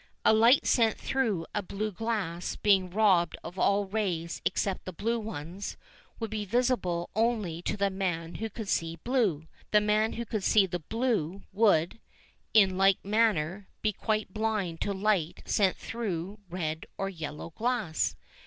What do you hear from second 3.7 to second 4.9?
rays except